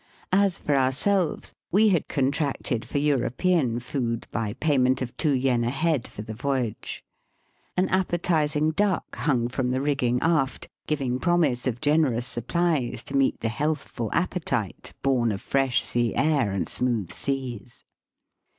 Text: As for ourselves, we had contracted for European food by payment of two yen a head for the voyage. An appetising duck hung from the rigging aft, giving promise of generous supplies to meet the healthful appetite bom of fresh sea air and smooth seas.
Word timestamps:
As 0.33 0.57
for 0.57 0.75
ourselves, 0.75 1.53
we 1.71 1.89
had 1.89 2.07
contracted 2.07 2.83
for 2.85 2.97
European 2.97 3.79
food 3.79 4.25
by 4.31 4.53
payment 4.53 4.99
of 4.99 5.15
two 5.15 5.35
yen 5.35 5.63
a 5.63 5.69
head 5.69 6.07
for 6.07 6.23
the 6.23 6.33
voyage. 6.33 7.05
An 7.77 7.87
appetising 7.89 8.71
duck 8.71 9.15
hung 9.15 9.47
from 9.47 9.69
the 9.69 9.79
rigging 9.79 10.19
aft, 10.21 10.67
giving 10.87 11.19
promise 11.19 11.67
of 11.67 11.79
generous 11.81 12.25
supplies 12.25 13.03
to 13.03 13.15
meet 13.15 13.41
the 13.41 13.49
healthful 13.49 14.09
appetite 14.11 14.91
bom 15.03 15.31
of 15.31 15.39
fresh 15.39 15.83
sea 15.83 16.15
air 16.15 16.49
and 16.51 16.67
smooth 16.67 17.11
seas. 17.13 17.83